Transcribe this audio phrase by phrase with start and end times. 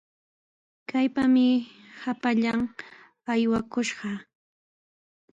[0.89, 1.47] ¡Kaypami
[2.01, 2.59] hapallan
[3.31, 4.09] aywakushqa!